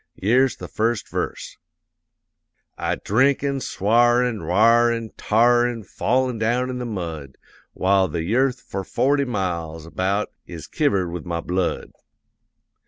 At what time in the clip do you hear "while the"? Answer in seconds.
7.73-8.23